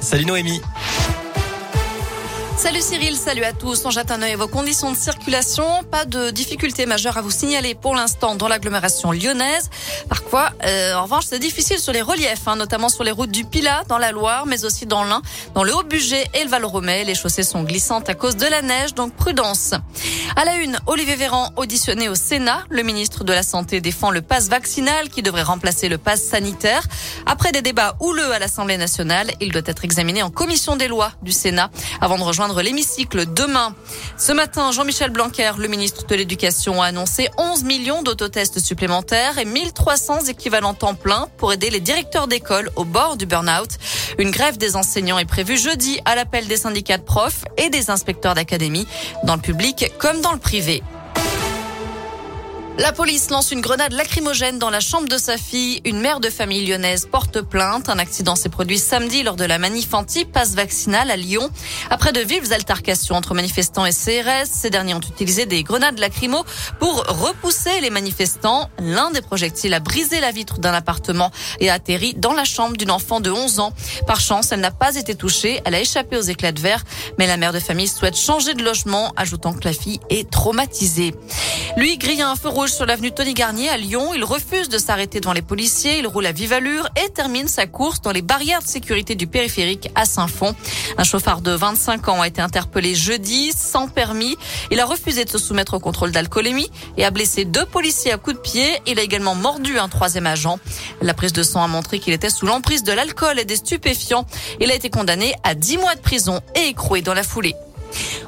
Salut 0.00 0.26
Noémie. 0.26 0.60
Salut 2.56 2.80
Cyril, 2.80 3.16
salut 3.16 3.44
à 3.44 3.52
tous. 3.52 3.84
On 3.86 3.90
jette 3.90 4.10
un 4.10 4.22
œil 4.22 4.34
à 4.34 4.36
vos 4.36 4.46
conditions 4.46 4.92
de 4.92 4.96
circulation. 4.96 5.64
Pas 5.90 6.04
de 6.04 6.30
difficultés 6.30 6.86
majeures 6.86 7.16
à 7.16 7.22
vous 7.22 7.30
signaler 7.30 7.74
pour 7.74 7.94
l'instant 7.94 8.34
dans 8.34 8.46
l'agglomération 8.46 9.10
lyonnaise. 9.10 9.70
Parfois, 10.08 10.50
euh, 10.64 10.94
en 10.94 11.04
revanche, 11.04 11.24
c'est 11.26 11.38
difficile 11.38 11.78
sur 11.78 11.92
les 11.92 12.02
reliefs, 12.02 12.46
hein, 12.46 12.56
notamment 12.56 12.88
sur 12.88 13.04
les 13.04 13.10
routes 13.10 13.30
du 13.30 13.44
Pilat, 13.44 13.82
dans 13.88 13.98
la 13.98 14.12
Loire, 14.12 14.46
mais 14.46 14.64
aussi 14.64 14.86
dans 14.86 15.02
l'Ain, 15.02 15.22
dans 15.54 15.64
le 15.64 15.74
Haut-Bugey 15.74 16.24
et 16.34 16.44
le 16.44 16.50
Val-Romay. 16.50 17.04
Les 17.04 17.14
chaussées 17.14 17.42
sont 17.42 17.62
glissantes 17.64 18.08
à 18.08 18.14
cause 18.14 18.36
de 18.36 18.46
la 18.46 18.62
neige, 18.62 18.94
donc 18.94 19.14
prudence. 19.14 19.72
À 20.36 20.44
la 20.44 20.56
une, 20.56 20.78
Olivier 20.86 21.16
Véran 21.16 21.50
auditionné 21.56 22.08
au 22.08 22.14
Sénat. 22.14 22.64
Le 22.68 22.82
ministre 22.82 23.24
de 23.24 23.32
la 23.32 23.42
Santé 23.42 23.80
défend 23.80 24.10
le 24.10 24.22
pass 24.22 24.48
vaccinal 24.48 25.08
qui 25.08 25.22
devrait 25.22 25.42
remplacer 25.42 25.88
le 25.88 25.98
pass 25.98 26.22
sanitaire. 26.22 26.82
Après 27.26 27.50
des 27.50 27.62
débats 27.62 27.96
houleux 28.00 28.32
à 28.32 28.38
l'Assemblée 28.38 28.76
nationale, 28.76 29.32
il 29.40 29.52
doit 29.52 29.62
être 29.64 29.84
examiné 29.84 30.22
en 30.22 30.30
commission 30.30 30.76
des 30.76 30.88
lois 30.88 31.12
du 31.22 31.32
Sénat 31.32 31.70
avant 32.00 32.18
de 32.18 32.22
rejoindre 32.22 32.41
l'hémicycle 32.60 33.32
demain. 33.32 33.74
Ce 34.18 34.32
matin, 34.32 34.72
Jean-Michel 34.72 35.10
Blanquer, 35.10 35.52
le 35.58 35.68
ministre 35.68 36.06
de 36.06 36.14
l'Éducation, 36.14 36.82
a 36.82 36.86
annoncé 36.86 37.28
11 37.38 37.64
millions 37.64 38.02
d'autotests 38.02 38.58
supplémentaires 38.58 39.38
et 39.38 39.44
1300 39.44 40.26
équivalents 40.28 40.74
temps 40.74 40.94
plein 40.94 41.28
pour 41.38 41.52
aider 41.52 41.70
les 41.70 41.80
directeurs 41.80 42.26
d'école 42.26 42.70
au 42.76 42.84
bord 42.84 43.16
du 43.16 43.26
burn-out. 43.26 43.70
Une 44.18 44.30
grève 44.30 44.58
des 44.58 44.76
enseignants 44.76 45.18
est 45.18 45.24
prévue 45.24 45.56
jeudi 45.56 46.00
à 46.04 46.14
l'appel 46.14 46.46
des 46.48 46.56
syndicats 46.56 46.98
de 46.98 47.02
profs 47.02 47.44
et 47.56 47.70
des 47.70 47.90
inspecteurs 47.90 48.34
d'académie, 48.34 48.86
dans 49.24 49.36
le 49.36 49.42
public 49.42 49.92
comme 49.98 50.20
dans 50.20 50.32
le 50.32 50.38
privé. 50.38 50.82
La 52.78 52.90
police 52.90 53.28
lance 53.28 53.52
une 53.52 53.60
grenade 53.60 53.92
lacrymogène 53.92 54.58
dans 54.58 54.70
la 54.70 54.80
chambre 54.80 55.06
de 55.06 55.18
sa 55.18 55.36
fille. 55.36 55.82
Une 55.84 56.00
mère 56.00 56.20
de 56.20 56.30
famille 56.30 56.66
lyonnaise 56.66 57.06
porte 57.06 57.42
plainte. 57.42 57.90
Un 57.90 57.98
accident 57.98 58.34
s'est 58.34 58.48
produit 58.48 58.78
samedi 58.78 59.22
lors 59.22 59.36
de 59.36 59.44
la 59.44 59.58
manif 59.58 59.92
anti-passe 59.92 60.54
vaccinale 60.54 61.10
à 61.10 61.16
Lyon. 61.16 61.50
Après 61.90 62.12
de 62.12 62.20
vives 62.20 62.50
altercations 62.50 63.14
entre 63.14 63.34
manifestants 63.34 63.84
et 63.84 63.92
CRS, 63.92 64.46
ces 64.50 64.70
derniers 64.70 64.94
ont 64.94 65.00
utilisé 65.00 65.44
des 65.44 65.62
grenades 65.62 65.98
lacrymo 65.98 66.44
pour 66.80 67.04
repousser 67.06 67.80
les 67.82 67.90
manifestants. 67.90 68.70
L'un 68.78 69.10
des 69.10 69.20
projectiles 69.20 69.74
a 69.74 69.80
brisé 69.80 70.20
la 70.20 70.30
vitre 70.30 70.58
d'un 70.58 70.72
appartement 70.72 71.30
et 71.60 71.68
a 71.68 71.74
atterri 71.74 72.14
dans 72.14 72.32
la 72.32 72.44
chambre 72.44 72.78
d'une 72.78 72.90
enfant 72.90 73.20
de 73.20 73.30
11 73.30 73.60
ans. 73.60 73.74
Par 74.06 74.20
chance, 74.20 74.50
elle 74.50 74.60
n'a 74.60 74.70
pas 74.70 74.96
été 74.96 75.14
touchée. 75.14 75.60
Elle 75.66 75.74
a 75.74 75.80
échappé 75.80 76.16
aux 76.16 76.22
éclats 76.22 76.52
de 76.52 76.60
verre. 76.60 76.82
Mais 77.18 77.26
la 77.26 77.36
mère 77.36 77.52
de 77.52 77.60
famille 77.60 77.88
souhaite 77.88 78.16
changer 78.16 78.54
de 78.54 78.64
logement, 78.64 79.12
ajoutant 79.16 79.52
que 79.52 79.64
la 79.64 79.74
fille 79.74 80.00
est 80.08 80.30
traumatisée. 80.30 81.12
Lui 81.74 81.96
grille 81.96 82.20
un 82.20 82.36
feu 82.36 82.50
rouge 82.50 82.70
sur 82.70 82.84
l'avenue 82.84 83.12
Tony 83.12 83.32
Garnier 83.32 83.70
à 83.70 83.78
Lyon. 83.78 84.12
Il 84.14 84.24
refuse 84.24 84.68
de 84.68 84.76
s'arrêter 84.76 85.20
devant 85.20 85.32
les 85.32 85.40
policiers. 85.40 86.00
Il 86.00 86.06
roule 86.06 86.26
à 86.26 86.32
vive 86.32 86.52
allure 86.52 86.86
et 87.02 87.08
termine 87.08 87.48
sa 87.48 87.66
course 87.66 88.02
dans 88.02 88.12
les 88.12 88.20
barrières 88.20 88.60
de 88.62 88.66
sécurité 88.66 89.14
du 89.14 89.26
périphérique 89.26 89.88
à 89.94 90.04
Saint-Fond. 90.04 90.54
Un 90.98 91.04
chauffard 91.04 91.40
de 91.40 91.52
25 91.52 92.08
ans 92.08 92.20
a 92.20 92.28
été 92.28 92.42
interpellé 92.42 92.94
jeudi 92.94 93.52
sans 93.56 93.88
permis. 93.88 94.36
Il 94.70 94.80
a 94.80 94.84
refusé 94.84 95.24
de 95.24 95.30
se 95.30 95.38
soumettre 95.38 95.72
au 95.72 95.80
contrôle 95.80 96.12
d'alcoolémie 96.12 96.70
et 96.98 97.06
a 97.06 97.10
blessé 97.10 97.46
deux 97.46 97.64
policiers 97.64 98.12
à 98.12 98.18
coups 98.18 98.36
de 98.36 98.40
pied. 98.42 98.68
Il 98.86 98.98
a 98.98 99.02
également 99.02 99.34
mordu 99.34 99.78
un 99.78 99.88
troisième 99.88 100.26
agent. 100.26 100.58
La 101.00 101.14
prise 101.14 101.32
de 101.32 101.42
sang 101.42 101.64
a 101.64 101.68
montré 101.68 102.00
qu'il 102.00 102.12
était 102.12 102.30
sous 102.30 102.44
l'emprise 102.44 102.82
de 102.82 102.92
l'alcool 102.92 103.38
et 103.38 103.46
des 103.46 103.56
stupéfiants. 103.56 104.26
Il 104.60 104.70
a 104.70 104.74
été 104.74 104.90
condamné 104.90 105.32
à 105.42 105.54
10 105.54 105.78
mois 105.78 105.94
de 105.94 106.00
prison 106.00 106.42
et 106.54 106.68
écroué 106.68 107.00
dans 107.00 107.14
la 107.14 107.22
foulée. 107.22 107.54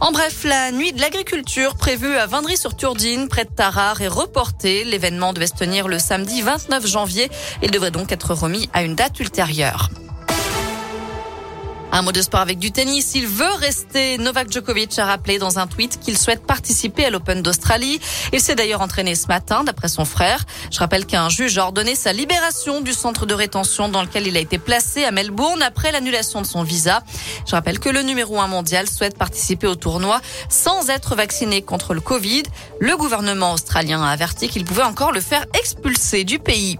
En 0.00 0.12
bref, 0.12 0.44
la 0.44 0.70
nuit 0.70 0.92
de 0.92 1.00
l'agriculture 1.00 1.74
prévue 1.76 2.16
à 2.16 2.26
Vindry-sur-Turdine, 2.26 3.28
près 3.28 3.44
de 3.44 3.50
Tarare, 3.50 4.00
est 4.00 4.08
reportée. 4.08 4.84
L'événement 4.84 5.32
devait 5.32 5.46
se 5.46 5.54
tenir 5.54 5.88
le 5.88 5.98
samedi 5.98 6.42
29 6.42 6.86
janvier. 6.86 7.30
Il 7.62 7.70
devrait 7.70 7.90
donc 7.90 8.12
être 8.12 8.34
remis 8.34 8.68
à 8.72 8.82
une 8.82 8.94
date 8.94 9.18
ultérieure. 9.20 9.90
Un 11.90 12.02
mot 12.02 12.12
de 12.12 12.20
sport 12.20 12.40
avec 12.40 12.58
du 12.58 12.70
tennis. 12.70 13.12
Il 13.14 13.26
veut 13.26 13.52
rester. 13.58 14.18
Novak 14.18 14.52
Djokovic 14.52 14.98
a 14.98 15.06
rappelé 15.06 15.38
dans 15.38 15.58
un 15.58 15.66
tweet 15.66 15.98
qu'il 15.98 16.18
souhaite 16.18 16.46
participer 16.46 17.06
à 17.06 17.10
l'Open 17.10 17.40
d'Australie. 17.42 17.98
Il 18.32 18.40
s'est 18.40 18.54
d'ailleurs 18.54 18.82
entraîné 18.82 19.14
ce 19.14 19.26
matin, 19.26 19.64
d'après 19.64 19.88
son 19.88 20.04
frère. 20.04 20.44
Je 20.70 20.78
rappelle 20.78 21.06
qu'un 21.06 21.30
juge 21.30 21.56
a 21.56 21.64
ordonné 21.64 21.94
sa 21.94 22.12
libération 22.12 22.82
du 22.82 22.92
centre 22.92 23.24
de 23.24 23.32
rétention 23.32 23.88
dans 23.88 24.02
lequel 24.02 24.26
il 24.26 24.36
a 24.36 24.40
été 24.40 24.58
placé 24.58 25.04
à 25.04 25.10
Melbourne 25.12 25.62
après 25.62 25.90
l'annulation 25.90 26.42
de 26.42 26.46
son 26.46 26.62
visa. 26.62 27.02
Je 27.46 27.52
rappelle 27.52 27.78
que 27.78 27.88
le 27.88 28.02
numéro 28.02 28.38
un 28.38 28.48
mondial 28.48 28.88
souhaite 28.88 29.16
participer 29.16 29.66
au 29.66 29.74
tournoi 29.74 30.20
sans 30.50 30.90
être 30.90 31.16
vacciné 31.16 31.62
contre 31.62 31.94
le 31.94 32.00
Covid. 32.00 32.42
Le 32.80 32.96
gouvernement 32.98 33.54
australien 33.54 34.02
a 34.02 34.10
averti 34.10 34.48
qu'il 34.48 34.64
pouvait 34.64 34.82
encore 34.82 35.12
le 35.12 35.20
faire 35.20 35.46
expulser 35.58 36.24
du 36.24 36.38
pays. 36.38 36.78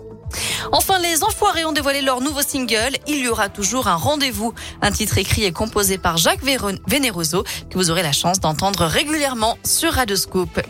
Enfin, 0.72 0.98
les 0.98 1.22
Enfoirés 1.24 1.64
ont 1.64 1.72
dévoilé 1.72 2.02
leur 2.02 2.20
nouveau 2.20 2.42
single. 2.42 2.96
Il 3.06 3.18
y 3.18 3.28
aura 3.28 3.48
toujours 3.48 3.88
un 3.88 3.96
rendez-vous. 3.96 4.54
Un 4.82 4.90
titre 4.90 5.18
écrit 5.18 5.44
et 5.44 5.52
composé 5.52 5.98
par 5.98 6.16
Jacques 6.16 6.42
Vénéroso 6.86 7.44
que 7.70 7.78
vous 7.78 7.90
aurez 7.90 8.02
la 8.02 8.12
chance 8.12 8.40
d'entendre 8.40 8.84
régulièrement 8.84 9.58
sur 9.64 9.92
Radioscope. 9.92 10.60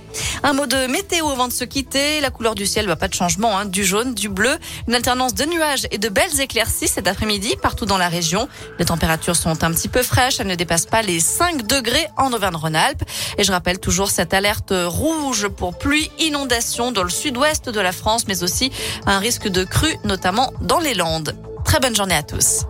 Un 0.43 0.53
mot 0.53 0.67
de 0.67 0.87
météo 0.87 1.29
avant 1.29 1.49
de 1.49 1.53
se 1.53 1.65
quitter. 1.65 2.21
La 2.21 2.31
couleur 2.31 2.55
du 2.55 2.67
ciel, 2.67 2.87
va 2.87 2.97
pas 2.97 3.09
de 3.09 3.15
changement. 3.15 3.59
Hein. 3.59 3.67
Du 3.67 3.85
jaune, 3.85 4.15
du 4.15 4.29
bleu, 4.29 4.57
une 4.87 4.95
alternance 4.95 5.35
de 5.35 5.45
nuages 5.45 5.87
et 5.91 5.99
de 5.99 6.09
belles 6.09 6.41
éclaircies 6.41 6.89
cet 6.89 7.07
après-midi 7.07 7.57
partout 7.61 7.87
dans 7.87 7.99
la 7.99 8.09
région. 8.09 8.49
Les 8.79 8.85
températures 8.85 9.37
sont 9.37 9.65
un 9.65 9.71
petit 9.73 9.89
peu 9.89 10.03
fraîches. 10.03 10.41
Elles 10.41 10.47
ne 10.47 10.55
dépassent 10.55 10.87
pas 10.87 11.03
les 11.03 11.21
5 11.21 11.67
degrés 11.67 12.07
en 12.17 12.33
Auvergne-Rhône-Alpes. 12.33 13.05
Et 13.37 13.45
je 13.45 13.53
rappelle 13.53 13.79
toujours 13.79 14.11
cette 14.11 14.35
alerte 14.35 14.73
rouge 14.73 15.49
pour 15.49 15.77
pluie, 15.79 16.11
inondation 16.19 16.93
dans 16.93 17.03
le 17.03 17.11
sud-ouest 17.11 17.69
de 17.69 17.81
la 17.81 17.93
France, 17.93 18.25
mais 18.27 18.43
aussi 18.43 18.71
un 19.07 19.19
risque 19.19 19.49
de 19.49 19.65
crue, 19.65 19.78
notamment 20.05 20.53
dans 20.61 20.81
les 20.81 20.95
Landes. 20.95 21.35
Très 21.65 21.81
bonne 21.81 21.95
journée 21.95 22.15
à 22.15 22.23
tous. 22.23 22.65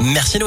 Merci. 0.00 0.38